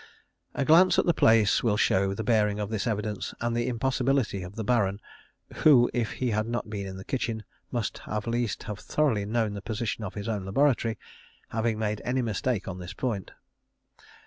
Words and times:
"_A 0.55 0.65
glance 0.65 0.97
at 0.97 1.05
the 1.05 1.13
place 1.13 1.61
will 1.61 1.77
show 1.77 2.15
the 2.15 2.23
bearing 2.23 2.59
of 2.59 2.71
this 2.71 2.87
evidence 2.87 3.35
and 3.39 3.55
the 3.55 3.67
impossibility 3.67 4.41
of 4.41 4.55
the 4.55 4.63
Baron 4.63 4.99
(who, 5.57 5.91
if 5.93 6.13
he 6.13 6.31
had 6.31 6.47
not 6.47 6.71
been 6.71 6.87
in 6.87 6.97
the 6.97 7.05
kitchen, 7.05 7.43
must 7.71 8.01
at 8.07 8.25
least 8.25 8.63
have 8.63 8.79
thoroughly 8.79 9.25
known 9.25 9.53
the 9.53 9.61
position 9.61 10.03
of 10.03 10.15
his 10.15 10.27
own 10.27 10.43
laboratory) 10.43 10.97
having 11.49 11.77
made 11.77 12.01
any 12.03 12.23
mistake 12.23 12.67
on 12.67 12.79
this 12.79 12.93
point. 12.93 13.29